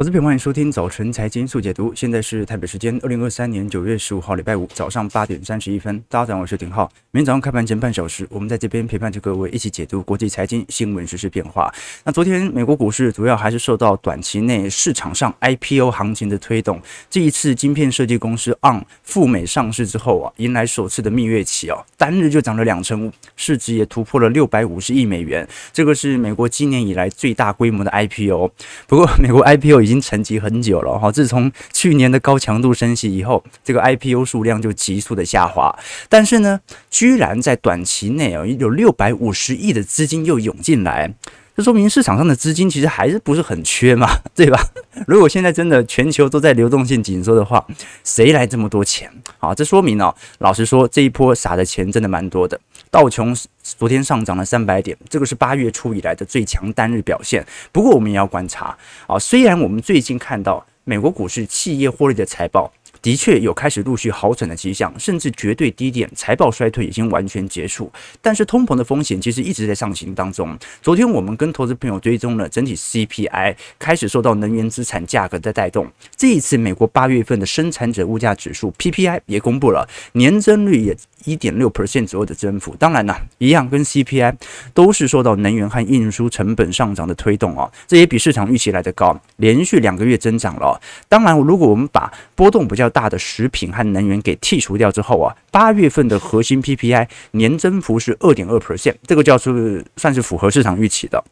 [0.00, 1.92] 投资朋友，欢迎收听早晨财经速解读。
[1.92, 6.00] 现在是台北时间二零二三年九月十五号礼拜五早上八点三十一分。
[6.08, 6.88] 大家早上好，我是廷浩。
[7.10, 11.74] 每天早上开盘前半小时，我们在这边陪伴着各位一起解读国际财经新闻实、时变化。
[12.04, 16.80] 那昨天美国股市主要还是受到短期内市场上 IPO 行情的推动。
[17.10, 25.48] 这一次晶片设计公司 On 赴美上市之后啊，迎来首次的蜜月期啊，单日就涨了两成，市值也突破了六百五十亿美元。
[25.72, 28.52] 这个是美国今年以来最大规模的 IPO。
[28.86, 35.74] 不过，美国 IPO 已已经沉寂很久了哈，自从去年的高强度升息以后，这个 IPO 数量就急速的下滑。
[36.10, 41.14] 但是呢，居然在短期内啊，有六百五十亿的资金又涌进来，
[41.56, 44.60] 这说明市场上的资金其实还是不是很缺嘛， 对吧？
[45.06, 47.66] 如果现在真的全球都在流动性紧缩的话，
[48.04, 49.10] 谁来这么多钱？
[49.38, 52.60] 好，这说明哦，老实说，这一波撒的钱真的蛮多的。
[52.90, 57.44] 道琼昨天上涨了三百点，这个是八月初以来的最强单日表现。
[57.70, 62.72] 不过我们也要观察啊，虽然我们最近看到美国股市企业获利的财报。
[63.00, 67.90] 的确有开始陆续好转的迹象，甚至绝对低点财报衰退已经完全结束。
[68.20, 70.56] 但是通膨的风险其实一直在上行当中。
[70.82, 75.86] 昨天我们跟投资朋友追踪了整体 CPI，开始受到能源资产价格的带动。
[76.16, 82.74] 这一次美国八月份的生产者物价指数 PPI 也公布了，年增率也一点六 percent 左右的增幅。
[82.76, 84.34] 当然了，一样跟 CPI
[84.74, 90.80] 都是受到能源和运输成本上涨的推动啊，这也比市场预期来得高，连续两个月增长了。
[91.08, 99.54] 当然，如果我们把波动比较大的食品和能源给剔除掉之后啊，八月份的核心 PPI 年增幅是二点二 percent，这个叫做
[99.96, 101.22] 算是符合市场预期的。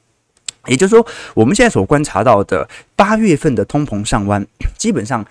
[0.66, 4.44] 也就是说，我们现在所观察到的八月份的通膨上弯，
[4.76, 5.24] 基本上。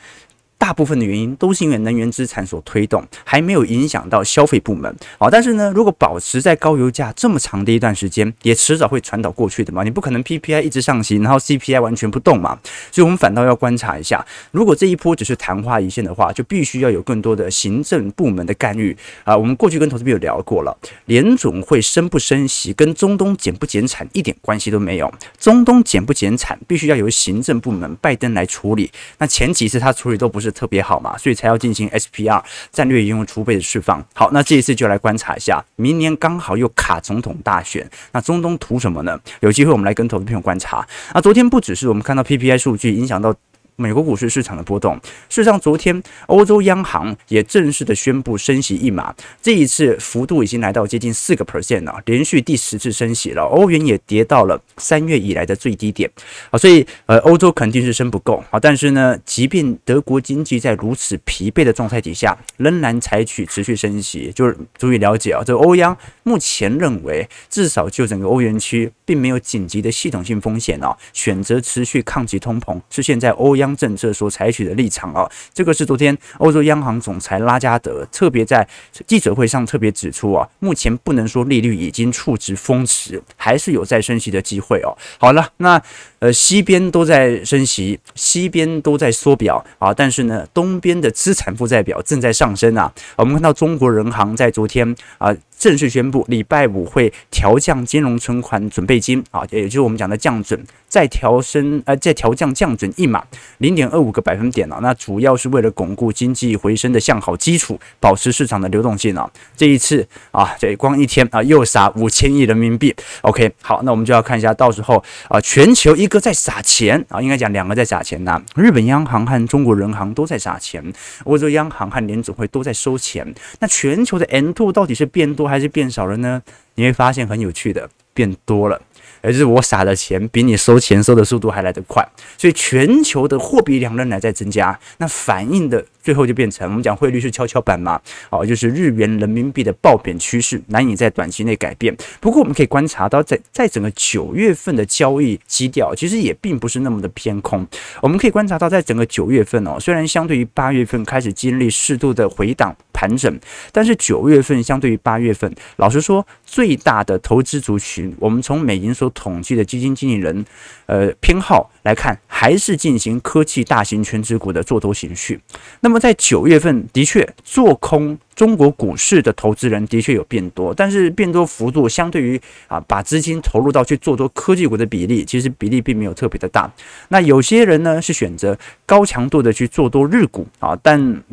[0.65, 4.91] 大部分的原因都是因为能源资产所推动，还没有影响到消费部门。
[5.19, 9.83] 好，但是呢，如果保持在高油价这么长的一段时间，也迟早会传导过去的嘛。
[9.83, 12.57] 你不可能 PPI 一直上行，然后 CPI 完全不动嘛。
[12.91, 19.37] 所以，我们反倒要观察一下，如果这一波只是昙花一现的话，就必须要有更多的行政部门的干预啊。
[19.37, 20.75] 我们过去跟投资朋友聊过了，
[21.05, 25.13] 联总会升不升息跟中东减不减产一点关系都没有。
[25.37, 28.89] 中东减不减产，必须要由行政部门拜登来处理。
[29.19, 30.54] 那前几次他处理都不是。
[30.55, 34.03] 特别好嘛，所以才要进行 SPR 战略应用储备的释放。
[34.15, 39.19] 好，那这一次就来观察一下，明年刚好又卡总统大选，那中东图什么呢？
[39.41, 40.87] 有机会我们来跟投资朋友观察。
[41.13, 43.35] 那昨天不只是我们看到 PPI 数据影响到。
[43.77, 44.95] 美国股市市场的波动，
[45.27, 53.43] 事实上，昨天欧洲央行也正式的宣布升息一码，这一次幅度已经来到接近四个 percent 了，连续第十次升息了。
[53.43, 56.09] 欧元也跌到了三月以来的最低点，
[56.51, 58.57] 啊，所以呃，欧洲肯定是升不够啊。
[58.57, 73.64] 但是呢，即便德国经济在如此疲惫的状态底下，仍然采取持续升息，就是足以了解啊，这欧央目前认为，至少就整个欧元区并没有紧急的系统性风险啊，选择持续抗击通膨，是现在欧央。
[73.73, 78.67] 政策所采取的立场啊，这个是昨天欧洲央行总裁拉加德特别在
[79.07, 84.91] 记者会上特别指出啊，目前不能说利率已经触及峰值，还是有再升息的机会哦。
[85.17, 85.81] 好了，那
[86.25, 92.91] 呃西边都在升息，西边都在缩表啊，但是呢，东边的资产负债表正在上升啊。
[93.15, 95.35] 我们看到中国人行在昨天啊。
[95.57, 103.23] 正式宣布，礼拜五会调降金融存款准备金啊，也就是我们讲的降准，再调升呃，再调降降准一码
[103.59, 104.79] 零点二五个百分点啊。
[104.81, 109.31] 那主要是为了巩固经济回升的向好基础，保持市场的流动性啊。
[109.55, 112.93] 这一次啊，这光一天啊，又撒五千亿人民币。
[113.21, 118.41] OK，好，那我们就要看一下，到时候啊，全球一个在撒钱啊，应该讲两个在撒钱呐。
[118.55, 120.83] 日本央行和中国人行都在撒钱，
[121.23, 123.33] 欧洲央行和联总会都在收钱。
[123.59, 126.41] 那全球的 N two 到底是变多还是变少了呢？
[126.75, 128.81] 你会发现很有趣的，变多了。
[129.25, 137.99] 而是我撒的钱比你收钱收的速度还来得快，所以全球的货币量仍然在增加，那反映的最后就变成我们讲汇率是跷跷板嘛，
[138.29, 141.95] 哦，就是日元人民币的暴贬趋势难以在短期内改变。
[142.19, 147.65] 不过我们可以观察到在，在整个九月份的交易基调，其实也并不是那么的偏空。
[148.01, 153.39] 我们可以观察到，在整个九月份哦，虽然相对于八月份开始经历适度的回档盘整，
[153.71, 160.45] 但是九月份相对于八月份，老实说，最大的投资族群，我们从美银所统计的基金经理人，
[160.85, 165.39] 呃，偏好来看，还是进行科技大型全值股的做多情绪。
[165.79, 176.71] 那么在九月份，的确做空中国股市的投资人的确有变多，但是变多幅度相对于啊，把资金投入到去做多科技股的比例，其实比例并没有特别的大。
[177.07, 181.23] 那有些人呢是选择高强度的去做多日股啊，但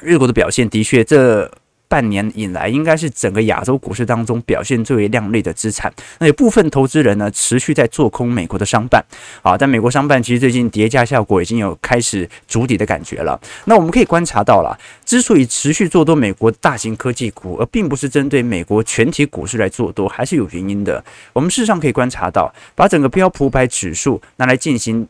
[0.00, 1.50] 日股的表现的确这。
[1.94, 5.92] 半年以来，应该是整个亚洲股市当中表现最为亮丽的资产。
[6.18, 9.00] 那有部分投资人呢，持续在做空美国的商办
[9.42, 13.40] 啊，但美国商办其实最近叠加效果已经有开始筑底的感觉了。
[13.66, 21.04] 那我们可以观察到了，之所以持续做多美国大型科技股，而并不是针对美国全体股市来做多，还是有原因的。
[21.32, 25.06] 我们事实上可以观察到，把整个标普五百指数拿来进行。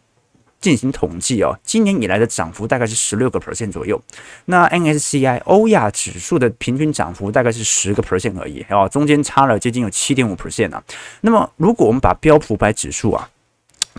[0.65, 4.01] 进行统计哦，今年以来的涨幅大概是十六个 percent 左右。
[4.47, 10.83] 那 N S C I 欧亚指数的平均涨幅大概是十个 percent 而已哦，中间差了接近有七点五 percent 啊。
[11.21, 13.29] 那么，如果我们把标普百指数啊，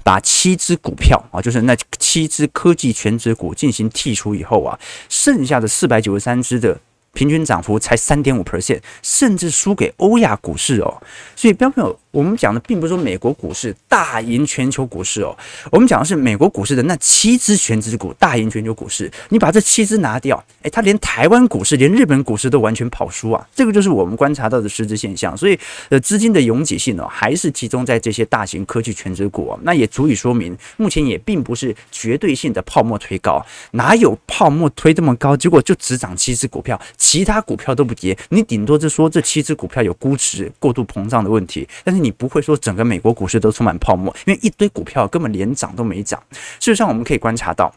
[0.03, 6.79] 把七只股票啊，就是那七只科技全指股进行剔除以后啊，剩下的四百九十三只的。
[7.15, 11.01] 平均涨幅才三点五 percent，甚至输给欧亚股市哦。
[11.33, 15.35] 所以，标朋友，我们讲的并不是说美国股市大赢全球股市哦，
[15.69, 19.11] 我们讲的是美国股市的那七只权值股大赢全球股市。
[19.27, 23.45] 你把这七只拿掉，诶，它连台湾股市、连日本股市都完全跑输啊！
[23.53, 25.35] 这个就是我们观察到的实质现象。
[25.35, 25.59] 所以，
[25.89, 29.59] 呃，资金的拥挤性呢，还是集中在这些大型科技权值股哦。
[29.63, 35.35] 那也足以说明，目前也并不是绝对性的泡沫推高，哪有泡沫推这么高？
[35.35, 36.79] 结果就只涨七只股票。
[36.97, 46.21] 其他股票都不跌，你顶多是说这七只股票有估值过度膨胀的问题，但是你不会说整个美国股市都充满泡沫，因为一堆股票根本连涨都没涨。
[46.31, 47.73] 事实上，我们可以观察到。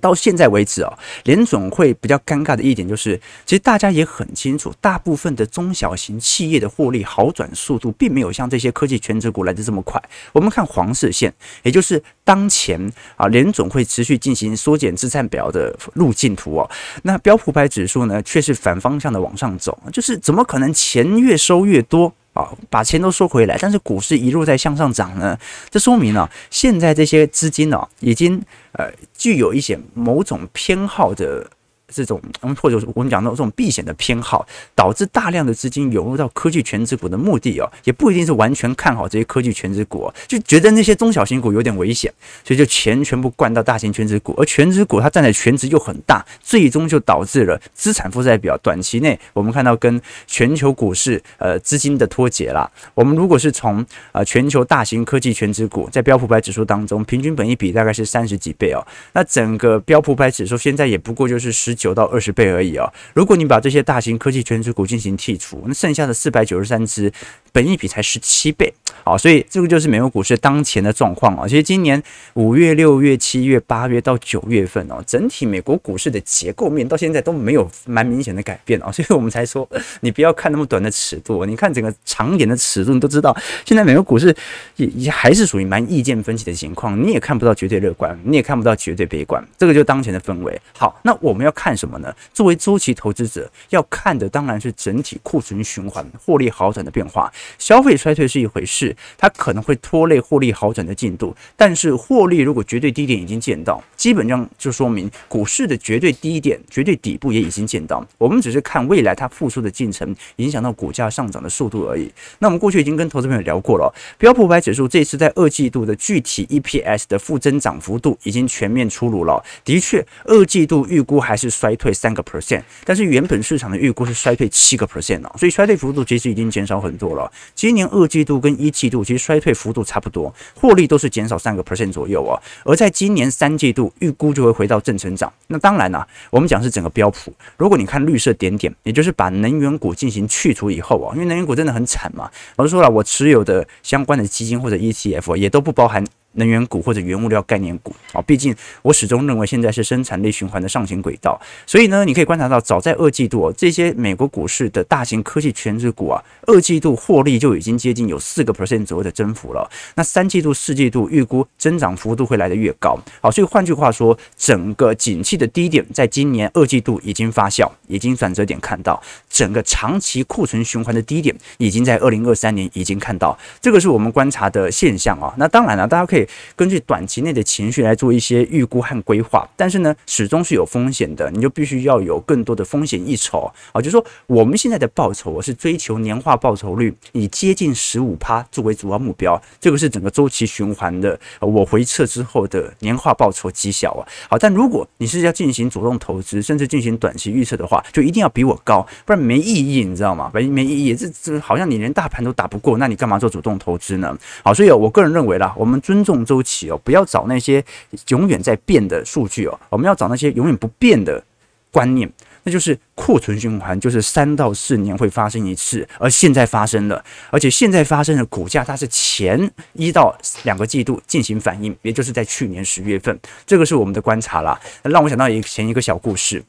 [0.00, 0.90] 到现在为止啊，
[1.24, 10.02] 联总会比较尴尬的一点就是，其实大家也很清楚，大部分的中小型企业的获利好转速度，并没有像这些科技权值股来的这么快。
[10.32, 11.30] 我们看黄色线，
[11.62, 16.70] 也就是当前啊联总会持续进行缩减资产表的路径图哦。
[17.02, 22.14] 那标普百指数呢，却是反方向的往上走，就是怎么可能钱越收越多？
[22.32, 25.38] 啊，把钱都收回来，但是股市一路在向上涨呢？
[25.70, 28.42] 这说明呢，现在这些资金呢，已经
[28.72, 31.50] 呃具有一些某种偏好的。
[31.92, 42.10] 这种嗯，或者我们讲到这种避险的偏好，导致大量的资金涌入到科技全值股的目的哦，也不一定是完全看好这些科技全值股，就觉得那些中小型股有点危险，
[42.42, 52.70] 所以就钱全部灌到大型全值股，而全值股它占的全值又很大，最终就导致了资产负债表短期内我们看到跟全球股市呃资金的脱节啦。
[52.94, 58.80] 我们如果是从啊全球大型科技全值股在标普百指数当中平均本益比大概是三十几倍哦，
[59.12, 61.76] 那整个标普百指数现在也不过就是十。
[61.82, 62.88] 九到二十倍而已啊！
[63.12, 67.12] 如果你把这些大型科技全值股进行剔除，那剩下的四百九十三只，
[67.52, 68.72] 本益比才十七倍。
[69.04, 71.46] 好，所以这个就是美国股市当前的状况啊。
[71.46, 72.00] 其实今年
[72.34, 78.92] 五月、六月、七月、八月到九月份哦，整体美国股市的结构面到现在都没有蛮明显的改变啊。
[78.92, 79.68] 所以我们才说，
[80.02, 84.32] 你不要看那么短的尺度，你看整个长一点的尺度，你都知道，现在美国股市
[84.76, 86.96] 也也还是属于蛮意见分歧的情况。
[87.04, 90.60] 你也看不到绝对乐观，你也看不到绝对悲观，这个就当前的氛围。
[90.78, 91.72] 好，那我们要看。
[91.72, 92.14] 什么呢？
[92.34, 97.32] 作为周期投资者，要看的当然是整体库存循环、获利好转的变化。
[97.58, 101.34] 消费衰退是一回事，它可能会拖累获利好转的进度。
[101.56, 108.04] 但是获利如果绝对低点已经见到，基本上就说明股市的绝对低点、绝对底部也已经见到。
[108.18, 112.10] 我们只是看未来它复苏的进程，影响到股价上涨的速度而已。
[112.40, 119.42] 那我们过去已经跟投资朋友聊过了，标普五百指数这次在二季度的具体 EPS 的负增长幅度已经全面出炉了。
[119.64, 121.52] 的确，二季度预估还是。
[121.52, 127.30] 衰退三个 percent，但是原本市场的预估是衰退七个 percent 哦，所以衰退幅度其实已经减少很多了。
[127.54, 132.38] 今年二季度跟一季度其实衰退幅度差不多，获利都是减少三个 percent 左右哦。
[132.64, 135.32] 而在今年三季度预估就会回到正成长。
[135.48, 142.30] 那当然啦，我们讲是整个标普，如果你看绿色点点，也就是把能源股进行去除以后啊，因为能源股真的很惨嘛。
[142.56, 146.04] 我就说了，我持有的相关的基金或者 ETF 也都不包含。
[146.34, 159.70] 能源股或者原物料概念股啊，毕竟我始终认为现在是生产力循环的上行轨道，所以呢，你可以观察到，早在二季度，这些美国股市的大型科技全值股啊，二季度获利就已经接近有四个 percent 左右的增幅了。
[159.94, 162.98] 那三季度、四季度预估增长幅度会来得越高。
[163.20, 175.34] 好，所以换句话说，整个景气的低点在今年二季度已经发酵，已经转折点看到，整个长期库存循环的低点已经在二零二三年已经看到，这个是我们观察的现象啊。
[175.36, 176.26] 那当然了，大家可以。
[176.56, 183.80] 根据短期内的情绪来做一些预估和规划，但是呢，始终是有风险的，你就必须要有更多的风险一筹啊。
[183.80, 194.06] 就是说，我们现在的报酬，我是追求年化报酬率以接近十五趴作为主要目标，这个是整个周期循环的，我回撤之后的年化报酬绩效啊。
[194.30, 200.30] 好，但如果你是要进行主动投资，甚至进行短期预测的话，就一定要比我高，不然没意义，你知道吗？
[200.34, 204.16] 没没意义，这这好像你连大盘都打不过，那你干嘛做主动投资呢？
[204.44, 207.64] 好，所以我个人认为啦，我们尊重周期哦，不要找那些
[208.08, 211.22] 永远在变的数据哦，我们要找那些永远不变的
[211.70, 212.10] 观念。
[212.44, 220.12] 那就是库存循环，就是三到四年会发生一次，而现在发生了，而且现在发生的股价它是前一到
[220.42, 224.60] 两个季度进行反应，也就是在去年十月份，这个是我们的观察啦。
[224.82, 226.42] 让我想到一前一个小故事，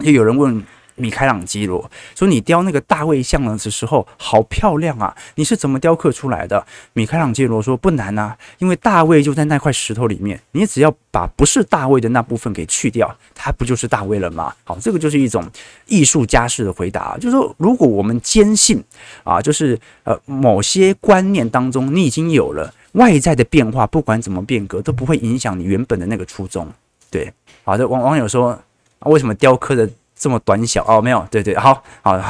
[0.00, 0.62] 就有人问。
[1.00, 5.16] 米开朗基罗说：“你雕那个大卫像的时候，好漂亮啊！
[5.36, 15.48] 你是怎么雕刻出来的？”米开朗基罗说：“不难啊，因为大卫就在那块石头里面，你只要把不是大卫的那部分给去掉，它不就是大卫了吗？”好，这个就是一种
[15.86, 18.82] 艺术家式的回答，就是说，如果我们坚信
[19.22, 26.68] 啊，就是呃某些观念当中你已经有了外在的变化，不管怎么变革，都不会影响你原本的那个初衷。
[27.08, 28.60] 对，好的，网网友说
[29.00, 29.88] ：“啊，为什么雕刻的？”
[30.20, 32.20] 这么短小哦，没有，对对，好好，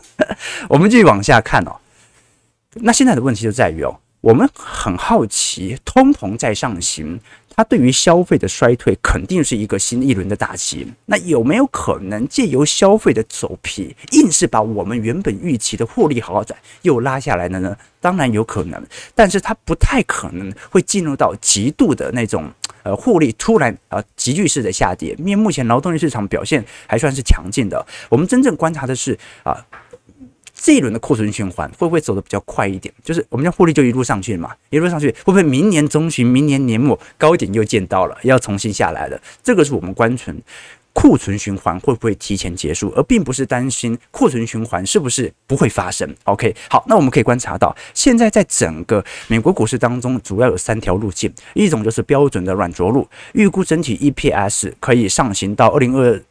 [0.68, 1.74] 我们继续往下看哦。
[2.74, 7.18] 那现在的问题就在于哦，我们很好奇，通膨在上行，
[7.56, 10.92] 它对于消费的衰退肯定是一个新一轮的打击。
[11.06, 17.74] 那有没有可能借由消费的走皮，硬是把我们原本预期的获利好转又拉下来了呢？
[17.98, 22.52] 当然有可能，但是它不太可能会进入到极度的那种。
[22.82, 27.86] 呃，获利突然啊急剧式的下跌，因为目前劳动力市场表现还算是强劲的。
[28.08, 29.56] 我们真正观察的是啊，
[30.54, 32.92] 这一轮的库存循环会不会走得比较快一点？
[33.04, 39.20] 就是我们的获利就一路上去嘛，一路上去，会不会明年中旬、明年年末高点又见到了，要重新下来了？
[39.42, 40.40] 这个是我们观存。
[40.92, 46.14] 库存循环会不会提前结束，而并不是担心库存循环是不是不会发生。
[46.24, 56.22] OK，好，那我们可以观察到，现在在整个美国股市当中，主要有三条路径，一种就是标准的软着陆，预估整体 EPS 可以上行到二零二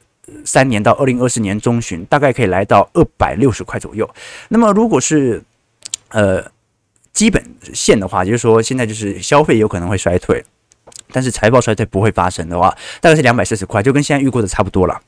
[0.45, 4.09] 三年到二零二四年中旬，大概可以来到二百六十块左右。
[4.49, 5.41] 那么如果是
[6.09, 6.43] 呃
[7.11, 10.43] 基本线的话，就是说现在就是消费有可能会衰退。
[11.11, 15.01] 但是财报衰退不会发生的话，大概是两百四十块，就跟现在预估的差不多了。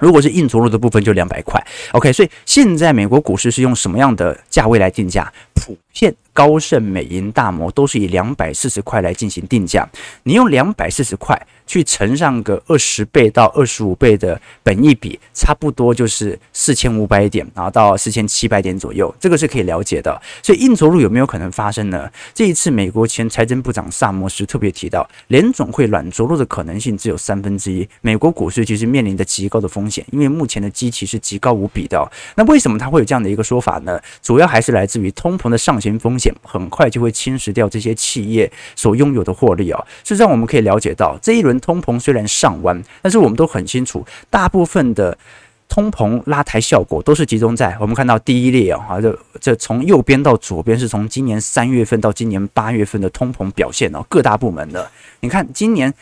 [0.00, 1.62] 如果是硬着陆的部分，就两百块。
[1.92, 5.30] OK，所以现在美国股市是用什么样的价位来定价？
[5.54, 9.88] 普遍高盛、美银、大摩都是以两百四十块来进行定价。
[10.22, 11.40] 你用两百四十块。
[11.66, 20.20] 去乘上个二十倍到二十五倍的本益比，差不多就是四千五百点，然后到四千七百点左右，这个是可以了解的。
[20.42, 22.10] 所以硬着陆有没有可能发生呢？
[22.34, 27.88] 这一次美国前财政部长萨默斯特别提到，联总会软着陆的可能性只有三分之一。
[28.00, 32.10] 美国股市其实面临着极高的风险，因为目前的基期是极高无比的。
[32.34, 34.00] 那为什么他会有这样的一个说法呢？
[34.20, 39.80] 主要还是来自于通膨的上行风险，很快就会侵蚀掉这些企业所拥有的获利啊。
[40.02, 41.51] 事实上，我们可以了解到这一轮。
[41.60, 45.16] 通膨虽然上弯，但是我们都很清楚，大部分的
[45.68, 54.90] 通膨拉抬效果都是集中在我们看到第一列啊，这这从右边到左边是从今年三月份到今年八月份的通膨表现哦，各大部门的，
[55.20, 55.92] 你看今年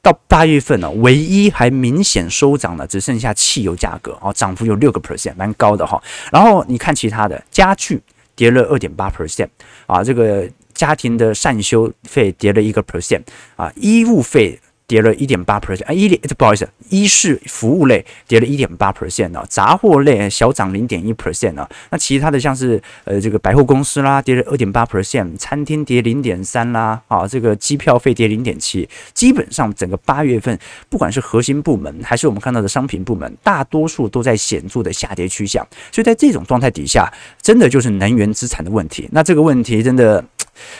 [0.00, 6.00] 到八月份呢，唯一还明显收涨的只剩下汽油价格哦，涨幅有六个 percent，蛮高的哈。
[6.30, 8.00] 然后你看其他的家具
[8.36, 9.48] 跌了二点八 percent
[9.86, 13.22] 啊，这个家庭的善修费跌了一个 percent
[13.56, 14.56] 啊，衣物费。
[14.86, 30.56] 跌了一点八 percent 啊，衣不好意思，一是服务类跌了一点八 percent 呢，杂货类小涨零点一 percent 呢，那其他的像是呃这个百货公司啦，跌了二点八 percent，餐厅跌零点三啦，啊这个机票费跌零点七，基本上整个八月份，
[30.88, 37.12] 不管是核心部门还是我们看到的商品部门，大多数都在显著的下跌趋向，所以在这种状态底下，
[37.42, 40.24] 真的就是能源资产的问题，那这个问题真的。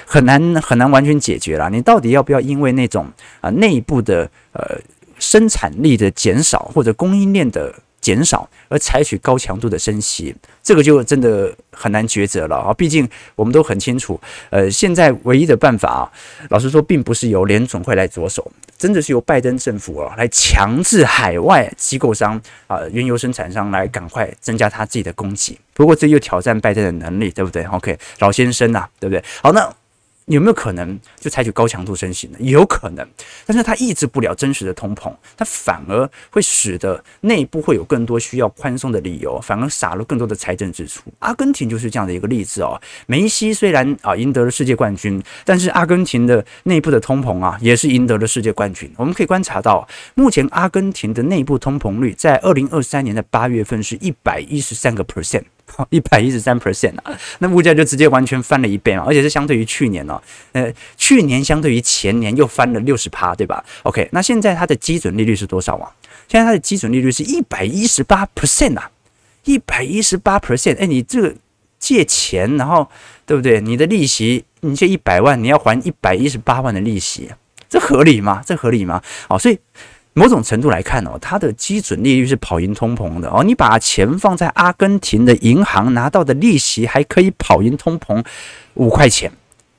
[0.04, 1.68] 很难很难完全解决了。
[1.70, 3.06] 你到底要不要因为那种
[3.40, 4.78] 啊内部的呃
[5.18, 7.74] 生产力的减少或者供应链的
[8.06, 10.32] 减少而采取高强度的升息？
[10.62, 12.72] 这个就真的很难抉择了啊！
[12.72, 14.20] 毕竟我们都很清楚，
[14.50, 16.12] 呃，现在唯一的办法啊，
[16.50, 18.48] 老实说，并不是由联准会来着手，
[18.78, 25.58] 真的是由拜登政府啊来强制海外机构商啊原油生产商来赶快增加他自己的供给。
[25.74, 29.24] 不过这又挑战拜登的能力，对不对？OK，老先生呐、啊，对不对？
[29.42, 29.68] 好，那。
[30.26, 32.38] 有没有可能就采取高强度升息呢？
[32.40, 33.06] 有可能，
[33.46, 41.02] 但是它抑制不了真实的通膨，它反而会使得内部会有更多需要宽松的理由，反而撒了更多的财政支出。
[41.20, 42.80] 阿根廷就是这样的一个例子哦。
[43.06, 48.92] 梅西虽然啊赢得了世界冠军，但是阿根廷的内部的通膨啊也是赢得了世界冠军。
[48.96, 55.44] 我们可以观察到，目前阿根廷的内部通膨率在二零二三年的八月份是一百一十三个 percent。
[55.90, 60.20] 一百一十三 percent 啊，那物价就直接完全翻了一倍嘛，而且是相对于去年哦，
[60.52, 65.92] 呃，去年相对于前年又翻了六十趴，对吧？OK，那现在它的基准利率是多少啊？
[66.28, 68.90] 现在它的基准利率是一百一十八 percent 啊，
[69.44, 71.34] 一百一十八 percent，哎，你这个
[71.78, 72.88] 借钱，然后
[73.26, 73.60] 对不对？
[73.60, 77.30] 你的利息，你借一百万，你要还一百一十八万的利息，
[77.68, 78.42] 这合理吗？
[78.46, 79.02] 这合理吗？
[79.28, 79.58] 好，所以。
[80.18, 83.44] 某种程度来看哦，它的基准利率是跑赢通膨的哦。
[83.44, 88.24] 你把钱放在阿根廷的银行拿到的利息还可以跑赢通膨
[88.72, 89.30] 五块钱。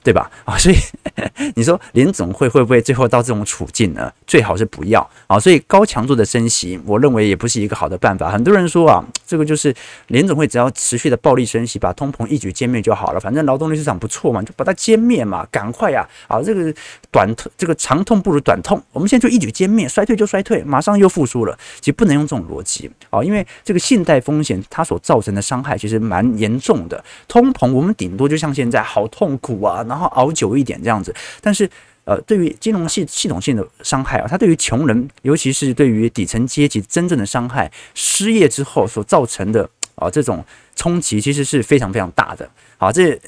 [0.08, 0.32] 对吧？
[0.46, 0.78] 啊，所以
[1.56, 4.10] 你说联总会会不会最后到这种处境呢？
[4.26, 5.38] 最好是不要啊。
[5.38, 8.32] 所以高强度的升息，我认为也不是一个好的办法。
[8.32, 9.76] 很多人说啊，这个就是
[10.08, 13.20] 联总会只要持续的暴力升息，把通膨一举歼灭就好了。
[13.20, 16.08] 反正劳动力市场不错嘛，就把它歼灭嘛，赶快呀！
[16.30, 16.74] 啊，这个
[17.12, 18.82] 短痛，这个长痛不如短痛。
[18.94, 21.58] 我们现在就一举歼灭，衰退就衰退，马上又复苏了。
[21.82, 27.04] 其实不能用这种逻辑啊，因为这个信贷风险它所造成的伤害其实蛮严重的。
[27.28, 31.12] 通膨我们顶多就像现在好痛苦啊，然后然后熬久一点这样子，
[31.42, 31.68] 但是
[32.04, 42.48] 呃，对于金融系系统性的伤害啊，它对于穷人，尤其是对于底层阶级真正的伤害，失业之后所造成的啊这种冲击，其实是非常非常大的。
[42.77, 43.20] 好，这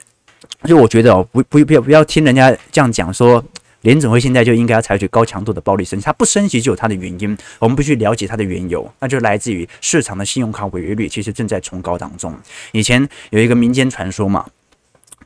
[0.65, 3.43] 就我觉得哦，不不不要不要听人家这样讲说，
[3.81, 12.33] 联准会现在就应该要采取高强度的暴力升息，它不升息就有它的原因，我们必须了解它的缘由，那就来自于市场的信用卡违约率其实正在冲高当中。
[12.73, 14.45] 以前有一个民间传说嘛。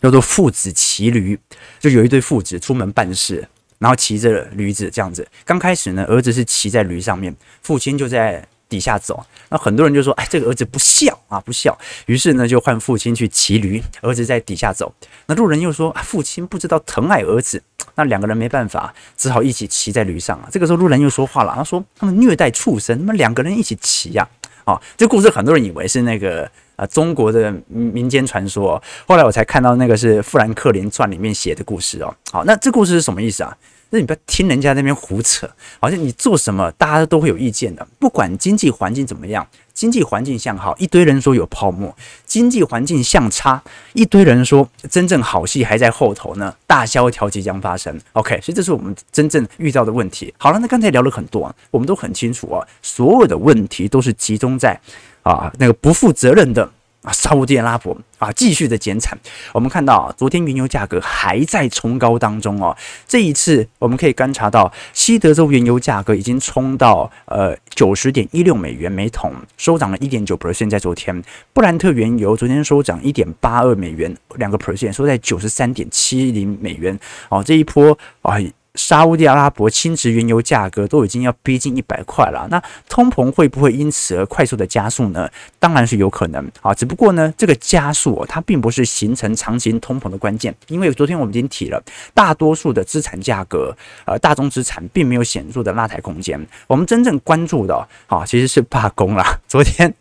[0.04, 1.40] 叫做父子骑驴，
[1.80, 3.48] 就有一对父子出门办事，
[3.80, 5.26] 然后骑着驴子这样子。
[5.46, 9.26] 刚开始呢，儿子是骑在驴上面，父亲就在底下走。
[9.48, 14.94] 那很多人就说：“哎，这个儿子不孝啊，不孝。”于是呢，就换父亲去骑驴，儿子在底下走。
[15.28, 17.64] 那路人又说：“啊父亲不知道疼爱儿子。”
[17.96, 20.50] 那两个人没办法，只好一起骑在驴上啊。
[20.52, 24.28] 这个时候，路人又说话了，他说：“他们虐待畜生，他们两个人一起骑呀。”
[24.66, 26.52] 啊，这故事很多人以为是那个。
[26.76, 32.16] 啊，中国的民间传说，后来我才看到那个是《富兰克林传》里面写的故事哦。
[32.32, 33.56] 好，那这故事是什么意思啊？
[33.92, 35.48] 那你不要听人家那边胡扯，
[35.80, 37.88] 好像你做什么大家都会有意见的。
[38.00, 41.94] 不管经济环境怎么样，经济环境向好，一堆人说有泡沫；
[42.26, 43.62] 经济环境向差，
[43.94, 47.96] 一堆人说真正好戏还在后头呢，大萧条即将发生。
[48.14, 50.34] OK，所以这是我们真正遇到的问题。
[50.40, 54.82] 好了，那刚才聊了很多，我们都很清楚啊，所有的问题都是集中在。
[55.24, 56.70] 啊，那个不负责任的
[57.02, 59.18] 啊，沙乌地阿拉伯啊，继续的减产。
[59.52, 62.76] 我们看到啊，昨天原油价格还在冲高当中哦。
[63.08, 70.70] 这一次我们可以观察到，西德州原油价格已经冲到呃九十点一六美元每桶，收涨了一点九 percent。
[70.70, 71.22] 在昨天，
[71.52, 76.98] 布兰特原油昨天收涨一点八二美元，两个 percent，收在九十三点七零美元。
[77.30, 78.38] 哦，这一波啊。
[78.76, 85.30] 沙乌地阿拉伯轻质原油价格都已经要逼近一百块了，那通膨会不会因此而快速的加速呢？
[85.60, 91.80] 当然是有可能啊，只不过呢，这个加速它并不是形成长期通膨的关键，因为昨天我们已经提了，
[92.16, 96.44] 大多数的资产价格，呃，大宗资产并没有显著的拉抬空间。
[96.66, 99.24] 我们真正关注的啊，其实是罢工了。
[99.48, 99.94] 昨天，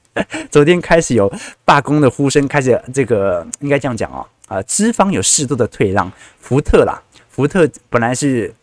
[0.50, 1.30] 昨天开始有
[1.66, 8.54] 罢工的呼声，开始这个应该这样讲啊，啊，资方有适度的退让，福特啦，福特本来是。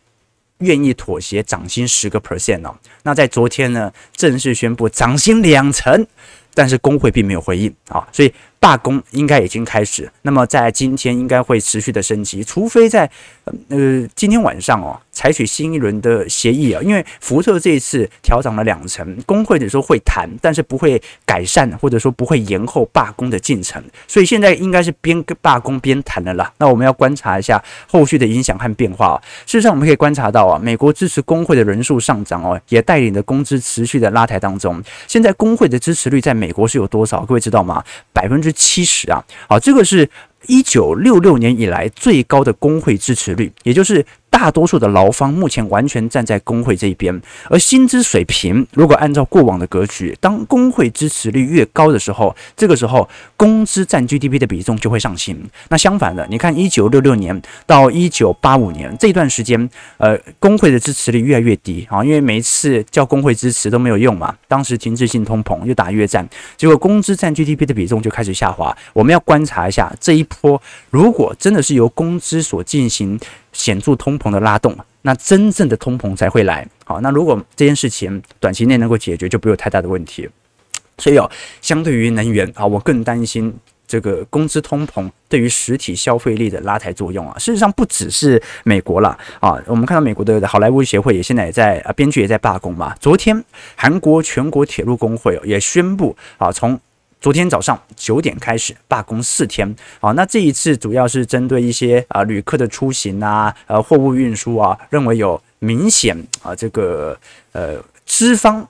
[0.59, 6.07] 愿意妥协涨薪十个 percent 哦，那在昨天呢，正式宣布涨薪两成，
[6.53, 8.33] 但是工会并没有回应啊，所以。
[8.61, 13.09] 罢工应该已经开始，那么在今天应该会持续的升级，除非在
[13.69, 26.51] 呃今天晚上哦采取新一轮的协议啊，因为福特这一次调涨了两成，工会的时候会谈，但是不会改善或者说不会延后罢工的进程，所以现在应该是边罢工边谈的啦。
[26.57, 29.21] 那我们要观察一下后续的影响和变化。
[29.45, 34.81] 事实上，我们可以观察到啊，美国支持工会的人数上涨哦，也带领着工资持续的拉抬当中。
[35.07, 37.25] 现在工会的支持率在美国是有多少？
[37.25, 37.83] 各位知道吗？
[38.13, 38.49] 百分之。
[38.59, 40.09] 七十啊，好，这个是
[40.47, 44.05] 一九六六年以来最高的工会支持率，也就是。
[44.29, 55.37] 大多数的劳方目前完全站在工会这一边，而薪资水平如果按照过往的格局，当工会支持率越高的时候，这个时候工资占 GDP 的比重就会上行。
[55.69, 64.35] 那相反的，你看一九六六年到一九八五年这段时间，呃，工会的支持率越来越低啊，因为每一次叫工会支持都没有用嘛。
[64.47, 68.75] 当时停滞性通膨又打越战，结果工资占 GDP 的比重就开始下滑。
[68.93, 73.19] 我们要观察一下这一波，如果真的是由工资所进行。
[73.51, 76.67] 显著通膨的拉动，那真正的通膨才会来。
[76.85, 80.27] 好，那如果这件事情短期内能够解决，就不有太大的问题。
[80.97, 81.29] 所以哦，
[81.61, 83.53] 相对于能源啊，我更担心
[83.87, 87.39] 这个工资通膨对于实体消费力的拉抬作用啊。
[87.39, 92.93] 事实上，不只是美国了啊，我们看到美国的好莱坞协会也现在也在啊，编剧也在罢工嘛。
[92.99, 93.41] 昨天，
[93.75, 96.77] 韩国全国铁路工会也宣布啊，从
[97.21, 107.17] 昨天早上九点开始罢工四天，好，那这一次主要是针对一些啊旅客的出行啊，呃货物运输啊，认为有明显啊这个
[107.51, 108.65] 呃资方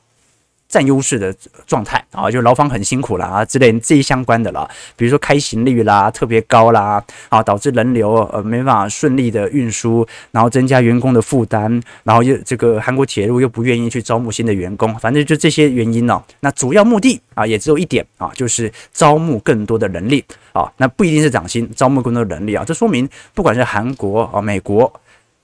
[0.70, 16.24] 占优势的状态啊，就劳方很辛苦啦啊之类这一相关的啦，比如说开行率啦特别高啦啊，导致人流呃没办法顺利的运输，然后增加员工的负担，然后又这个韩国铁路又不愿意去招募新的员工，反正就这些原因呢、哦。
[16.42, 24.94] 那主要目的啊也只有一点啊，就是招募更多的人力啊，那不一定是涨薪，招募更多的人力啊，这说明不管是韩国啊、美国，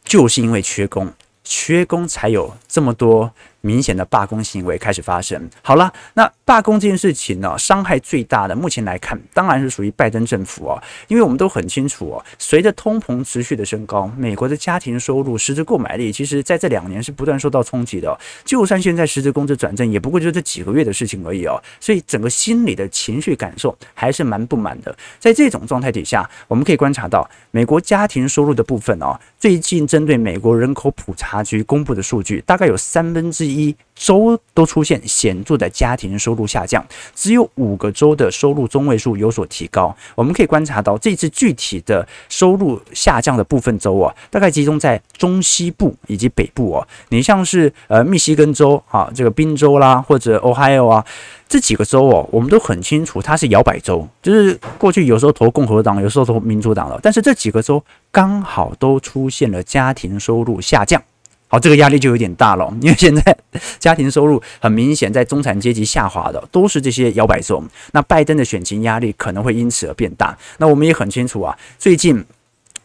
[0.04, 1.12] 就是因为缺工，
[1.44, 3.32] 缺工才有这么多。
[3.65, 5.49] 明显的罢工行为开始发生。
[5.63, 18.15] 好了，那罢工这件事情呢，伤害最大的，目前来看，当然是属于拜登政府哦，因为我们都很清楚哦，随着通膨持续的升高，美国的家庭收入、实质购买力，其实在这两年是不断受到冲击的。
[18.43, 21.60] 就算现在实质工资转正，也不过就这几个月的事情而已哦。
[21.80, 24.95] 所以整个心理的情绪感受还是蛮不满的。
[25.19, 33.55] 在这种状态底下，我们可以观察到，美国家庭收入的部分哦，最近针对美国人口普查局公布的数据，大概有三分之一。
[33.96, 39.96] 州都出现显著的家庭收入下降，只有五个州的收入中位数有所提高。
[40.15, 46.88] 我们可以观察到，这次具体的收入下降的部分州啊，大概集中在中西部以及北部哦。
[47.10, 51.06] 你像是呃密西根州啊，这个宾州啦，或者 Ohio 啊，
[51.48, 57.00] 这几个州哦，我们都很清楚它是摇摆州，就是过去有时候投共和党，有时候投民主党了。
[57.02, 61.02] 但是这几个州刚好都出现了家庭收入下降。
[61.48, 63.38] 好，这个压力就有点大了， 因为现在
[63.80, 70.38] 家庭收入很明显在中产阶级下滑的都是这些摇摆州，那拜登的选情压力可能会因此而变大。
[70.58, 72.24] 那我们也很清楚啊，最近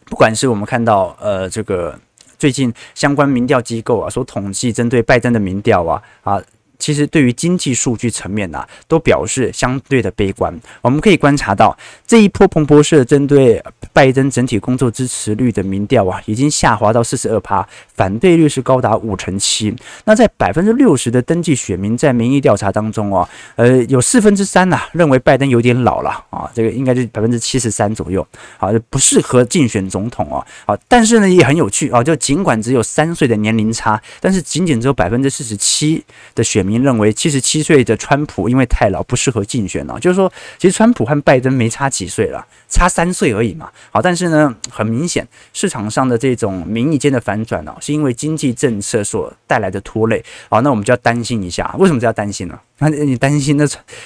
[0.05, 1.99] 不管是我们看到呃这个
[2.37, 6.41] 最近相关民调机构啊所统计针对拜登的民调啊啊。
[6.81, 10.51] 其实对于经济数据层面啊，都表示相对的悲观。
[10.81, 13.63] 我们可以观察到，这一波彭博社针对
[13.93, 17.63] 拜登整体工作支持率的民调啊，已经下滑到四十二趴，
[17.93, 19.71] 反对率是高达五成七。
[20.05, 30.43] 那在百分之六十的登记选民在民意调查当中啊，呃，有四分之三呐认为拜登有点老了啊，这个应该是百分之七十三左右，好，不适合竞选总统啊。
[30.65, 36.70] 好，但是呢也很有趣啊，就尽管只有三岁的年龄差，但是仅仅只有百分之四十七的选民。
[36.71, 43.69] 您认为七十七岁的川普因为太老不适合竞选了，就是说，其实川普和拜登没差几岁了，差三岁而已嘛。
[43.91, 50.23] 好，但是呢，很明显市场上的这种民意间的反转呢，是因为经济政策所带来的拖累。
[50.49, 52.57] 好，那我们就要担心一下，为什么就要担心呢？
[52.81, 53.65] 那你担心那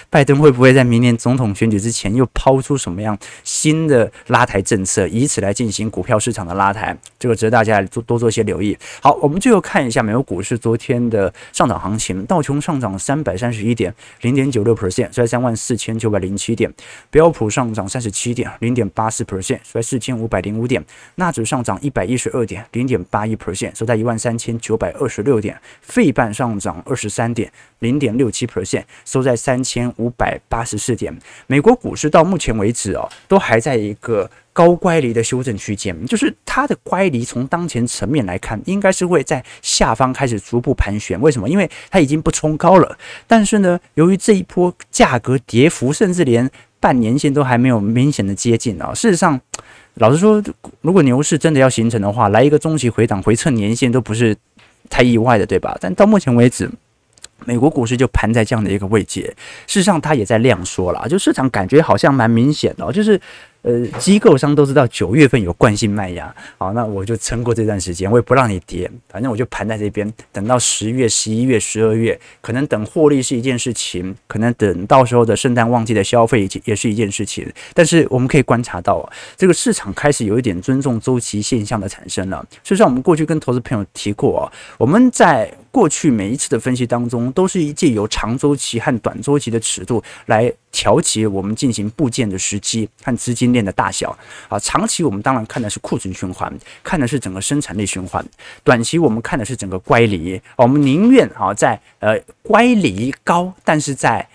[0.09, 6.95] 拜登会不会在明年总统选举之前又抛出什么样新的拉抬政策，以此来进行股票市场的拉抬？
[7.17, 8.77] 这个值得大家多多做些留意。
[9.01, 16.69] 好，我们最后看一下美国股市昨天的上涨行情，道琼上涨三百三十一点，零点九六 percent，收在三万四千九百零七点；
[17.09, 20.81] 标普上涨三十七点，零点八四 percent，收在四千五百零五点；
[21.15, 28.64] 纳指上涨一百一十二点，零点八一 percent，收在一万三千九百二十六点；费半上涨二十三点，零点六七 percent。
[28.65, 31.15] 线收在三千五百八十四点。
[31.47, 41.19] 美国股市到目前为止哦，都还在一个高乖离的修正区间，就是它的乖离从当前层面来看，应该是会在下方开始逐步盘旋。
[41.21, 41.47] 为什么？
[41.47, 42.97] 因为它已经不冲高了。
[43.27, 46.49] 但是呢，由于这一波价格跌幅，甚至连
[46.79, 48.93] 半年线都还没有明显的接近啊。
[48.93, 49.39] 事实上，
[49.95, 50.41] 老实说，
[50.81, 54.35] 如果牛市真的要形成的话，来一个中期回档回测年线都不是
[54.89, 55.77] 太意外的，对吧？
[55.81, 56.69] 但到目前为止。
[57.43, 59.21] 美国股市就盘在这样的一个位阶，
[59.67, 63.19] 事实上它也在量缩了，就市场感觉好像蛮明显的，就是。
[63.67, 77.51] 呃，机构商都知道九月份有惯性卖压，好，那我就撑过这段时间，我也不让你跌，反正我就盘在这边，等到十月、十一月、十二月，可能等获利是一件事情，可能等到时候的圣诞旺季的消费也是一件事情。
[77.73, 82.45] 但是我们可以观察到，这个市场开始有一点尊重周期现象的产生了。
[82.63, 84.45] 事实上，我们过去跟投资朋友提过啊，
[84.77, 96.49] 我们在过去每一次的分析当中，都是一借由长周期和短周期的尺度来调节我们进行部件的时机和资金链的大小啊，长期我们当然看的是库存循环，
[96.81, 98.23] 看的是整个生产力循环；
[98.63, 100.41] 短期我们看的是整个乖离。
[100.55, 104.25] 我们宁愿啊在呃乖离高，但是在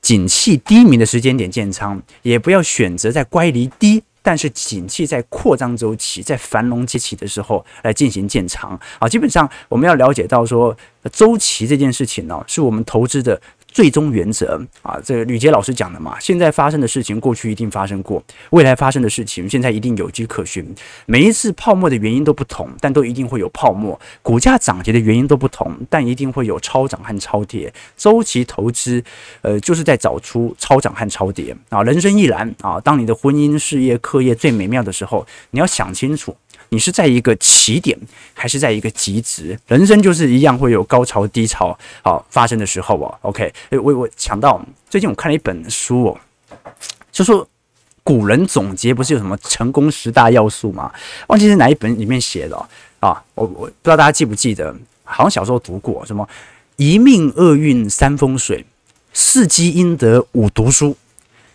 [0.00, 9.08] 景气低迷的时间点建仓，也不要选择在乖离低，但是景气在扩张周期、在繁荣期起的时候来进行建仓啊。
[9.08, 10.76] 基本上我们要了解到说，
[11.12, 13.40] 周期这件事情呢，是我们投资的。
[13.76, 20.66] 最终原则啊，这个吕杰老师讲的嘛，现在发生的事情过去一定发生过，未来发生的事情现在一定有迹可循。
[21.04, 24.00] 每一次泡沫的原因都不同，但都一定会有泡沫。
[24.22, 27.70] 股价涨跌的原因都不同，但一定会有超涨和超跌。
[27.98, 29.04] 周期投资，
[29.42, 31.82] 呃，就是在找出超涨和超跌啊。
[31.82, 32.80] 人生亦然啊。
[32.80, 36.34] 当你的婚姻、事业、课业最美妙的时候，你要想清楚。
[36.70, 37.98] 你是在一个起点，
[38.34, 39.58] 还是在一个极值？
[39.66, 43.18] 人生就是一样会有高潮低潮，好发生的时候哦。
[43.22, 46.18] OK，我我想到最近我看了一本书哦，
[47.12, 47.48] 就说
[48.02, 50.92] 古人总结不是有什么成功十大要素吗？
[51.28, 52.56] 忘记是哪一本里面写的
[53.00, 53.22] 啊？
[53.34, 54.74] 我我不知道大家记不记得，
[55.04, 56.28] 好像小时候读过什么
[56.76, 58.64] 一命二运三风水，
[59.12, 60.96] 四积阴德五读书，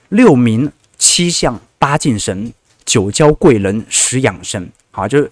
[0.09, 2.53] 六名七相八敬神，
[2.85, 4.69] 九交贵人十养生。
[4.91, 5.27] 好，就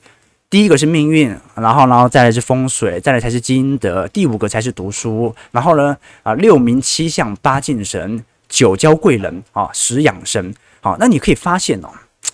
[0.49, 5.35] 第一个是命运，然后，然后再来是风水，再来才是积阴德，第五个才是读书。
[5.51, 10.51] 然后呢，啊，六名七相八敬神，九交贵人啊，十养生。
[10.81, 11.89] 好，那你可以发现哦，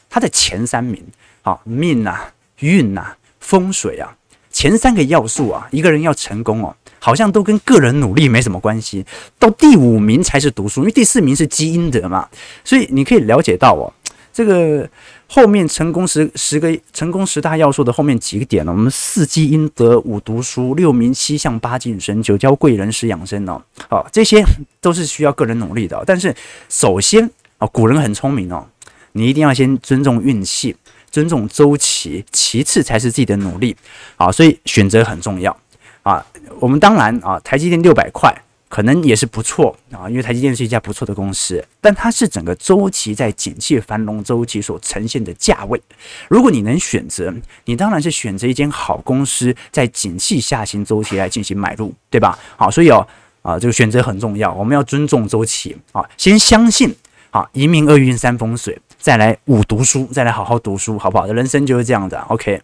[0.09, 1.03] 它的前三名，
[1.41, 4.15] 好命啊、运啊、风水啊，
[4.51, 9.05] 前三个要素啊，一个人要成功哦，好像都跟个人努力没什么关系。
[9.37, 12.29] 到第五名才是读书，因为第四名是积阴德嘛。
[12.63, 13.91] 所以你可以了解到哦，
[14.31, 14.87] 这个。
[15.27, 18.71] 后面成功十十个成功十大要素的后面几个点呢？
[18.71, 23.61] 我们四积阴德，五读书，六名七相，八敬神，九交贵人，十养生哦。
[23.89, 24.45] 好，这些
[24.79, 26.01] 都是需要个人努力的。
[26.05, 26.33] 但是
[26.69, 28.65] 首先啊，古人很聪明哦，
[29.13, 30.75] 你一定要先尊重运气，
[31.09, 33.75] 尊重周期，其次才是自己的努力。
[34.17, 35.55] 啊，所以选择很重要
[36.03, 36.25] 啊。
[36.59, 38.33] 我们当然啊，台积电六百块。
[38.75, 45.81] 可能也是不错啊，因为台积电是一家不错的公司，但它是整个周期在景气繁荣周期所呈现的价位。
[46.27, 47.33] 如果你能选择，
[47.63, 52.37] 你当然是选择一间好公司，在景气下行周期来进行买入，对吧？
[52.57, 53.07] 好，所以哦
[53.43, 56.93] 啊，这个选择很重要，我们要尊重周期啊，先相信
[57.31, 61.25] 啊，一命二运三风水，再来五读书，再来好好读书，好不好？
[61.27, 62.61] 人生就是这样的，OK。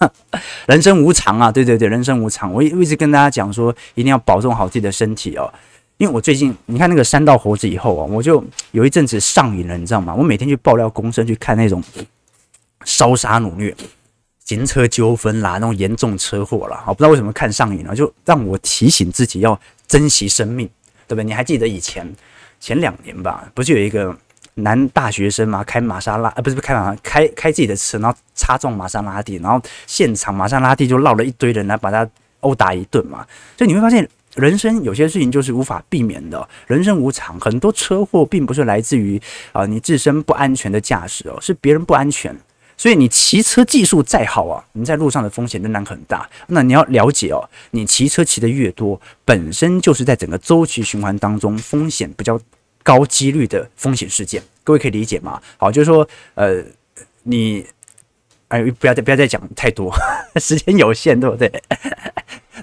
[0.66, 2.52] 人生无常啊，对对对，人生无常。
[2.52, 5.52] 我一一直跟大家讲说，一定要保重好自己的身体哦。
[5.98, 10.14] 因为我最近你看那个山道猴子以后啊，我就有一阵子上瘾了，你知道吗？
[10.14, 11.82] 我每天去爆料公社去看那种
[12.84, 13.74] 烧杀掳掠、
[14.44, 16.82] 行车纠纷啦，那种严重车祸啦。
[16.86, 20.68] 我不知道为什么看上瘾了，就让我提醒自己要珍惜生命，
[21.06, 21.24] 对不对？
[21.24, 22.12] 你还记得以前
[22.58, 24.16] 前两年吧，不是有一个？
[24.54, 32.06] 男大学生嘛，开玛莎拉，呃，不是不开玛莎，开开自己的车，然后擦撞玛莎拉蒂，然后现场玛莎拉蒂就绕了一堆人来把他
[32.40, 33.26] 殴打一顿嘛。
[33.56, 39.18] 所以你会发现，人生有些事情就是无法避免的，人生无常，很多车祸并不是来自于
[39.52, 42.36] 啊你自身不安全的驾驶哦，是别人不安全。
[42.76, 46.28] 所以你骑车技术再好啊，你在路上的风险仍然很大。
[46.48, 52.38] 那你要了解哦，你骑车骑得越多，本身就是在整个周期循环当中风险比较。
[52.82, 55.40] 高几率的风险事件，各位可以理解吗？
[55.56, 56.62] 好，就是说，呃，
[57.22, 57.64] 你，
[58.48, 59.92] 哎，不要再不要再讲太多，
[60.36, 61.50] 时间有限，对不对？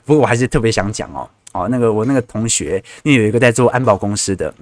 [0.06, 4.54] 不过我还是特别想讲哦，哦，那个我那个同学，因为有一个在做安保公司的，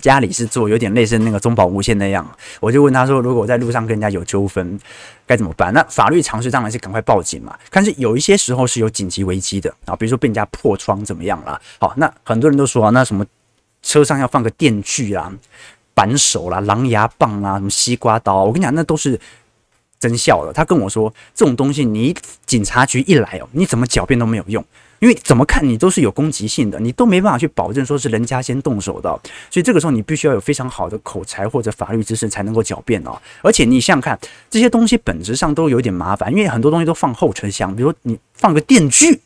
[0.00, 2.26] 家里是做有点类似那个中保无线那样，
[2.60, 4.78] 我就问他说，如果我在路上跟人家有纠纷，
[5.26, 5.72] 该怎么办？
[5.72, 7.56] 那法律常识当然是赶快报警嘛。
[7.70, 11.60] 但是有一些时候是有紧急危机的啊，比如说被人家破窗怎么样了？
[11.78, 13.24] 好，那很多人都说啊，那什么？
[13.86, 15.32] 车上要放个电锯啦、
[15.94, 19.18] 扳手啦、狼牙棒啦、什么西瓜刀，我跟你讲，那都是
[20.00, 20.52] 真效的。
[20.52, 22.12] 他跟我说，这种东西你
[22.44, 24.62] 警察局一来哦，你怎么狡辩都没有用，
[24.98, 29.08] 因为怎么看你都是有攻击性的，你都没办法去保证说是人家先动手的。
[29.48, 33.16] 所以这个时候你必须要有非常好的口才或者法律知识才能够狡辩哦。
[33.40, 34.18] 而且你想想看，
[34.50, 39.20] 这些东西本质上都有点麻烦，因为很多东西都放后车厢，比如你放个电锯。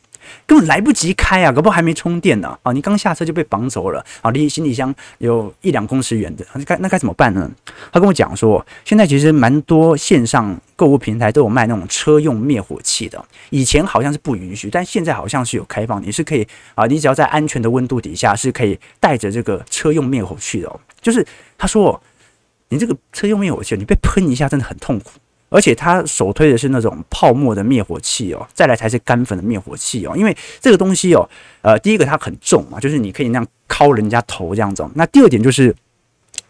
[0.45, 2.71] 根本来不及开啊，搞不好还没充电呢啊！
[2.71, 4.31] 你刚下车就被绑走了啊！
[4.31, 7.49] 离行李箱有一两公尺远的，那该那该怎么办呢？
[7.91, 20.79] 他跟我讲说，现在其实蛮多线上购物平台都有卖那种车用灭火器的，以前好像是不允许，但现在好像是有开放，你是可以啊，你只要在安全的温度底下是可以带着这个车用灭火器的。
[21.01, 21.25] 就是
[21.57, 22.01] 他说，
[22.69, 25.11] 你这个车用灭火器，你被喷一下真的很痛苦。
[25.51, 30.15] 而且他首推的是那种泡沫的灭火器哦，再来才是干粉的灭火器哦。
[30.15, 31.29] 因为这个东西哦，
[31.61, 34.83] 呃，第一个它很重嘛，就是你可以那样敲人家头这样子。
[34.95, 35.75] 那第二点就是，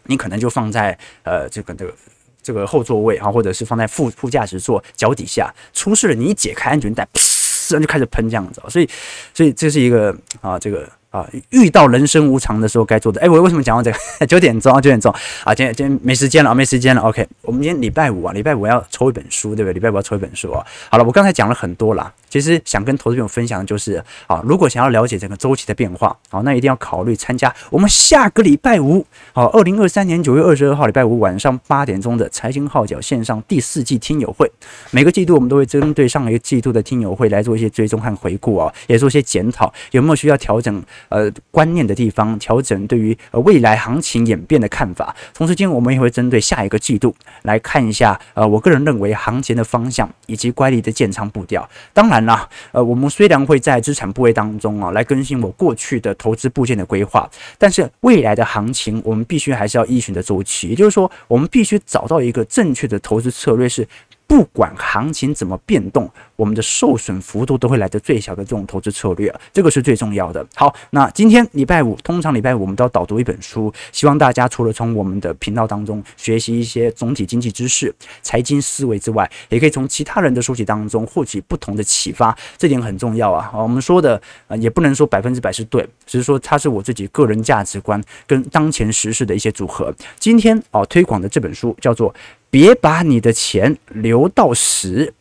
[0.04, 1.94] 你可能就放在呃这个这个
[2.42, 8.62] 这个后座位啊，或者是放在副副驾驶座脚底下，出事了你一解开安全带，噗，就开始喷这样子。
[8.68, 8.88] 所以，
[9.34, 10.88] 所以这是一个啊这个。
[11.12, 13.20] 啊，遇到人生无常的时候该做的。
[13.20, 14.26] 哎，我为什么讲到这个？
[14.26, 17.02] 九点钟啊，九点钟啊，今天今天没时间了啊，没时间了。
[17.02, 19.74] OK，我们今天礼拜五啊，礼拜五要抽一本书，对不对？
[19.74, 20.64] 礼拜五要抽一本书啊。
[20.90, 34.50] 好了，我刚才讲了很多了，其实想跟投资朋友分享的就是啊，如果想要了解整个周期的变化，好，那一定要考虑参加我们下个礼拜五，好，二零二三年九月二十二号礼拜五晚上八点钟的财经号角线上第四季听友会。
[34.92, 45.14] 每个季度我们都会针对上一个季度的听友会来做一些追踪和回顾啊，也做一些检讨，有没有需要调整呃观念的地方，调整对于呃未来行情演变的看法。
[45.34, 51.68] 同时间，我们也会针对下一个季度来看一下呃，我个人认为行情的方向以及乖离的建仓步调。
[51.92, 52.21] 当然。
[52.24, 63.86] 那呃，我们虽然会在资产部位当中啊来更新我过去的投资部件的规划，但是未来的行情我们必须还是要依循的周期，也就是说，我们必须找到一个正确的投资策略是。
[64.32, 70.42] 不管行情怎么变动，我们的受损幅度都会来得最小的这种投资策略，这个是最重要的。
[70.54, 83.50] 好，那今天礼拜五，通常礼拜五我们都要导读一本书，希望大家除了从我们的频道当中学习一些总体经济知识、财经思维之外，也可以从其他人的书籍当中获取不同的启发，这点很重要啊。
[83.52, 84.18] 我们说的
[84.48, 89.94] 呃，也不能说百分之百是对，只是说它是我自己个人价值观跟当前时事的一些组合。
[90.18, 92.14] 今天啊，推广的这本书叫做。
[92.52, 95.14] 别把你的钱留到死，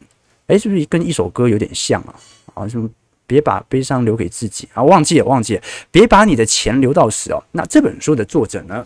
[0.48, 2.14] 哎，是不是跟一首歌有点像啊？
[2.54, 2.90] 啊，什么？
[3.26, 4.84] 别把悲伤留给自己啊！
[4.84, 5.62] 忘记了，忘记了。
[5.90, 7.42] 别把你的钱留到死哦。
[7.54, 8.86] 那这本书的作者呢，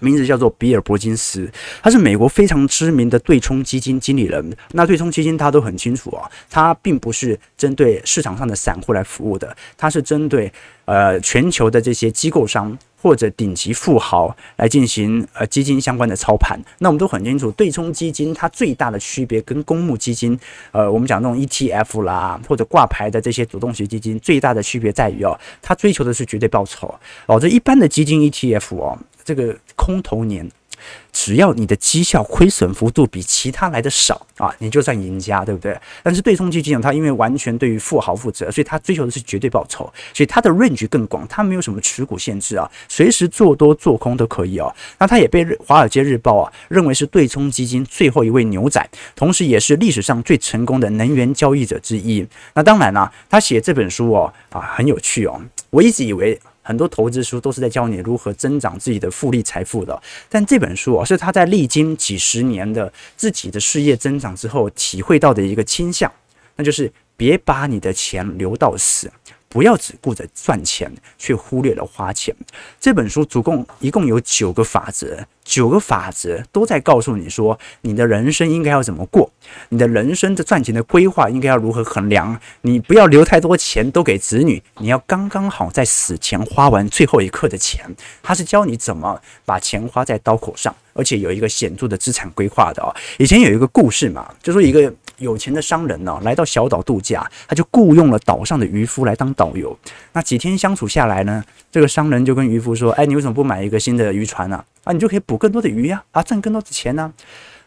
[0.00, 1.48] 名字叫做比尔·伯金斯，
[1.80, 4.56] 他是美国非常知名的对冲基金经理人。
[4.72, 10.52] 那对冲基金大家都很清楚啊，他并不是针对市场上的散户来服务的，他是针对
[10.90, 12.76] 呃全球的这些机构商。
[13.02, 20.38] 或者顶级富豪来进行呃基金相关的操盘，那我们都很清楚，对冲基金它最大的区别跟公募基金，
[20.70, 30.46] 呃，我们讲那种 ETF 啦，或者挂牌的这些主动型基金最大的区别在于哦，它追求的是绝对报酬哦，这一般的基金 ETF 哦，这个空头年。
[31.12, 35.76] 只要你的绩效亏损幅度比其他来的少啊，你就算赢家，对不对？
[36.02, 44.74] 但是对冲基金啊，它因为完全对于富豪负责，所以它追求的是绝对报酬，所以它的 range 更广，它没有什么持股限制啊，随时做多做空都可以哦。
[44.98, 52.26] 那它也被《华尔街日报》啊认为是对冲基金最后一位牛仔，同时也是历史上最成功的能源交易者之一。
[52.54, 55.40] 那当然啦，他写这本书哦啊很有趣哦，
[55.70, 56.40] 我一直以为。
[56.62, 66.12] 很多投资书都是在教你如何增长自己的复利财富的，但这本书啊，是他在历经几十年的自己的事业增长之后体会到的一个倾向，
[66.56, 69.10] 那就是别把你的钱留到死，
[69.50, 72.34] 不要只顾着赚钱，却忽略了花钱。
[72.80, 75.26] 这本书总共一共有九个法则。
[75.42, 79.28] 九个法则都在告诉你说，你的人生应该要怎么过，
[79.70, 82.40] 你的人生的赚钱的规划应该要如何衡量。
[82.60, 87.84] 你不要留太多钱都给子女，你要刚刚好在死前花完最后一刻的钱。
[88.22, 92.94] 他是教你怎么把钱花在刀口上，而且有一个显著的资产规划的哦。
[93.18, 99.78] 以前有一个故事嘛，就说一个有钱的商人呢，来到小岛度假，他就雇佣了岛上的渔夫来当导游。
[100.12, 107.12] 那几天相处下来呢，这个商人就跟渔夫说：“哎，你为什么不买一个新的渔船呢？”啊，你就可以捕更多的鱼呀，啊，赚更多的钱呢。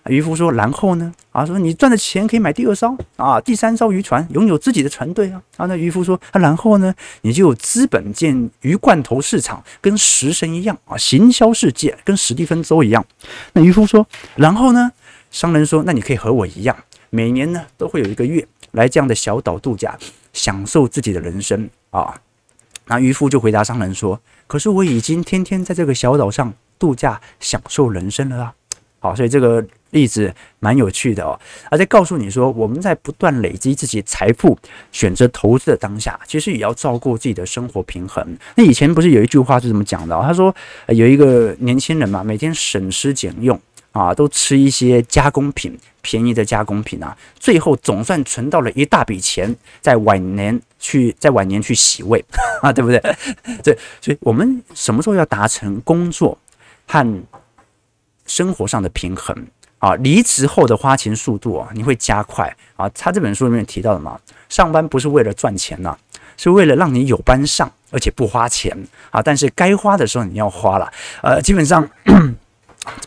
[0.07, 1.13] 渔夫说：“然后呢？
[1.31, 6.93] 啊，说你赚的钱可以买第二艘啊，第三艘渔船，拥有自己的船队啊。”啊，那渔夫说：“啊，然后呢？
[7.21, 13.05] 你就有资本建鱼罐头市场，跟食神一样啊，行销世界跟史蒂芬周一样。”
[13.53, 14.91] 那渔夫说：“然后呢？”
[15.31, 16.75] 商人说：“那你可以和我一样，
[17.13, 19.95] 每年呢都会有一个月来这样的小岛度假，
[20.33, 22.19] 享受自己的人生啊。”
[22.87, 28.53] 那渔夫就回答商人说：“可是我已经天天在这个小岛上。”度假享受人生了啊！
[28.99, 31.39] 好，所以这个例子蛮有趣的哦，
[31.71, 34.57] 而且告诉你说，我们在不断累积自己财富、
[34.91, 38.37] 选择投资的当下，其实也要照顾自己的生活平衡。
[38.55, 40.21] 那以前不是有一句话是怎么讲的？
[40.23, 40.53] 他说
[40.87, 43.57] 有一个年轻人嘛，每天省吃俭用
[43.93, 52.23] 啊，都吃一些加工品，便宜的加工品啊，最后总算存到了一大笔钱，在晚年去在晚年去洗胃
[52.61, 52.99] 啊，对不对？
[53.63, 56.35] 对，所以我们什么时候要达成工作
[56.87, 57.23] 和
[58.25, 59.45] 生活上的平衡
[59.77, 62.89] 啊，离职后的花钱速度啊，你会加快啊。
[62.89, 65.95] 他这本书里面提到的嘛，上班不是为了赚钱呐，
[66.35, 68.75] 是为了让你有班上，而且不花钱
[69.11, 69.21] 啊。
[69.21, 71.87] 但是该花的时候你要花了，呃，基本上。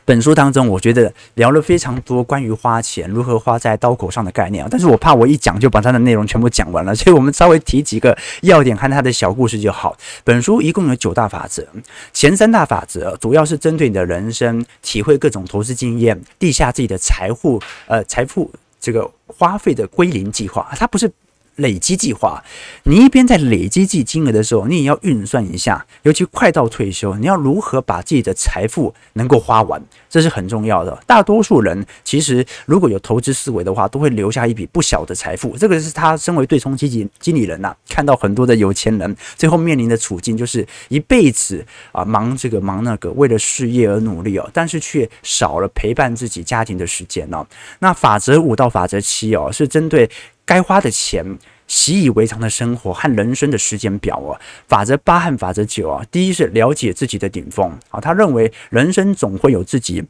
[0.05, 9.97] 本书当中，我觉得聊了非常多关于花钱如何花在刀口上的概念啊，但是我怕我一讲就把它的内容全部讲完了，所以我们稍微提几个要点和它的小故事就好。
[10.25, 11.67] 本书一共有九大法则，
[12.13, 21.11] 前三大法则主要是针对你的人生，体会各种投资经验，地下自己的财富呃财富这个花费的归零计划，它不是。
[21.57, 22.43] 累积计划。
[22.85, 30.97] 你一边在累积自己金额的时候，你也要运算一下，尤其快到退休，你要如何把自己的财富能够花完，这是很重要的。
[31.07, 35.57] 大多数人其实如果有投资思维的话，都会留下一笔不小的财富。
[35.59, 47.47] 这个是他身为对冲基金经理人呐、看到很多的有钱人最后面临的处境，就是一辈子啊忙这个忙那个，为了事业而努力哦，但是却少了陪伴自己家庭的时间哦。
[47.79, 50.09] 那法则五到法则七哦，是针对
[50.47, 51.39] 该花的钱。
[51.69, 54.39] 习以为常的生活和人生的时间表哦，
[54.69, 60.01] 法则八和法则九啊，第一是了解自己的顶峰啊，他认为人生总会有自己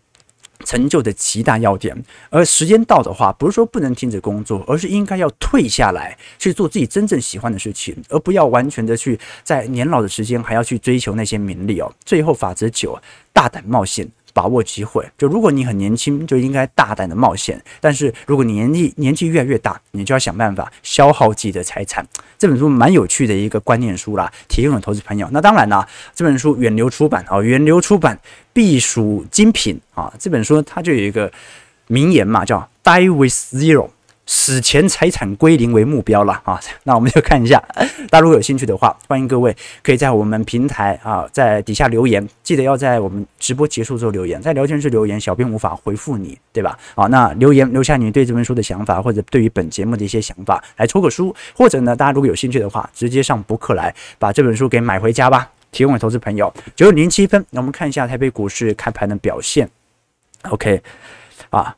[0.66, 1.96] 成就的极大要点，
[2.28, 11.90] 而时间到的话，不是说不能停止工作，而是应该要退下来去做自己真正喜欢的事情，而不要完全的去在年老的时间还要去追求那些名利哦。
[12.04, 13.00] 最后法则九，
[13.32, 14.06] 大胆冒险。
[14.36, 17.58] 把握机会，就如果你很年轻，就应该大胆的冒险。
[17.80, 22.06] 但是如果你年纪年纪越来越大，你就要想办法消耗自己的财产。
[22.36, 25.26] 这本书蛮有趣的一个观念书啦，提供给投资朋友。
[25.32, 28.20] 那当然啦，这本书远流出版啊，远流出版
[28.52, 30.12] 必属精品啊。
[30.18, 31.32] 这本书它就有一个
[31.86, 33.88] 名言嘛，叫 “Die with zero”。
[34.26, 36.60] 死前财产归零为目标了啊！
[36.82, 37.62] 那我们就看一下，
[38.10, 46.76] 大家如果有兴趣的话，欢迎各位可以在我们平台啊，在底下留言，记得要在我们直播结束之后留言，在聊天室留言，小编无法回复你，对吧？
[46.96, 56.52] 好，那留言留下你对这本书的想法，或者对于本节目的一些想法，来抽个书，或者呢，大家如果有兴趣的话，直接上博客来把这本书给买回家吧，提供给投资朋友。
[56.74, 59.70] 九点零七分，那我们看一下台北股市开盘的表现。
[60.50, 60.82] OK，
[61.50, 61.76] 啊。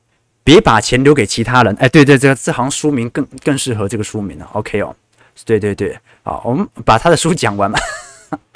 [0.49, 1.77] 别把钱留给其他人。
[1.79, 4.49] 哎，对对，这这行书名更更适合这个书名了。
[4.55, 4.97] OK 哦，
[5.45, 7.79] 对对对，好，我们把他的书讲完嘛。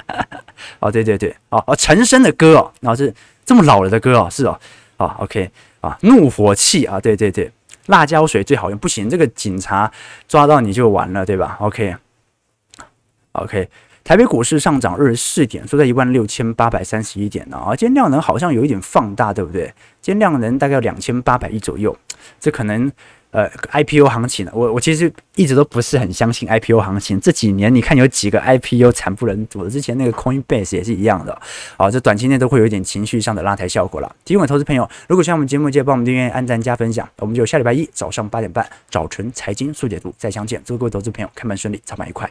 [0.79, 3.13] 哦，对对对，哦哦，陈升的歌哦，然后是
[3.45, 4.59] 这么老了的歌哦，是哦，
[4.97, 5.51] 哦，OK。
[5.81, 6.85] 啊，怒火气。
[6.85, 7.51] 啊，对对对，
[7.85, 9.91] 辣椒水最好用，不行，这个警察
[10.27, 11.57] 抓到你就完了，对吧。
[11.59, 11.95] OK,
[13.33, 13.69] OK,
[14.03, 17.57] 台北股市上涨二十四点，收在一万六千八百三十一点呢。
[17.57, 19.73] 啊，今天量能好像有一点放大，对不对？
[20.01, 21.95] 今天量能大概有两千八百亿左右，
[22.37, 22.91] 这可能
[23.31, 24.51] 呃 IPO 行情呢。
[24.53, 27.17] 我我其实一直都不是很相信 IPO 行情。
[27.21, 31.41] 这几年你看有几个 IPO 惨不忍睹，之前那个 Coinbase 也是一样的。
[31.77, 34.15] 啊，这短期内都会有一点情绪上的拉抬效果了。
[34.25, 37.07] 提供给投资朋友，如果喜欢我们节目，记得帮我们订阅、按赞、加分享。
[37.19, 40.61] 我们就下礼拜一早上八点半早晨财经速解读再相见。
[40.65, 42.29] 祝各位投资朋友开门顺利，操盘愉快。